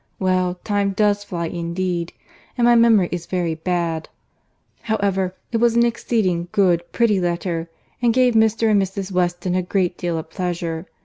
Well, 0.17 0.55
time 0.63 0.93
does 0.93 1.23
fly 1.23 1.45
indeed!—and 1.45 2.65
my 2.65 2.73
memory 2.73 3.07
is 3.11 3.27
very 3.27 3.53
bad. 3.53 4.09
However, 4.81 5.35
it 5.51 5.57
was 5.57 5.75
an 5.75 5.85
exceeding 5.85 6.47
good, 6.51 6.81
pretty 6.91 7.19
letter, 7.19 7.69
and 8.01 8.11
gave 8.11 8.33
Mr. 8.33 8.71
and 8.71 8.81
Mrs. 8.81 9.11
Weston 9.11 9.53
a 9.53 9.61
great 9.61 9.99
deal 9.99 10.17
of 10.17 10.31
pleasure. 10.31 10.87